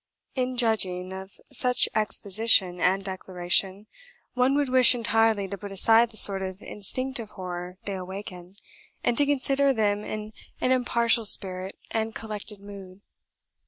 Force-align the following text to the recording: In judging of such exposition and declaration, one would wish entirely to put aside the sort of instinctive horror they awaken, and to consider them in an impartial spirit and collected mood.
In 0.33 0.57
judging 0.57 1.13
of 1.13 1.39
such 1.51 1.87
exposition 1.93 2.81
and 2.81 3.03
declaration, 3.03 3.85
one 4.33 4.55
would 4.55 4.67
wish 4.67 4.95
entirely 4.95 5.47
to 5.47 5.59
put 5.59 5.71
aside 5.71 6.09
the 6.09 6.17
sort 6.17 6.41
of 6.41 6.59
instinctive 6.63 7.29
horror 7.37 7.77
they 7.85 7.93
awaken, 7.93 8.55
and 9.03 9.15
to 9.15 9.27
consider 9.27 9.73
them 9.73 10.03
in 10.03 10.33
an 10.59 10.71
impartial 10.71 11.23
spirit 11.23 11.77
and 11.91 12.15
collected 12.15 12.59
mood. 12.59 13.01